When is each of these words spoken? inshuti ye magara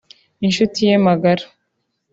inshuti 0.45 0.79
ye 0.89 0.95
magara 1.05 1.45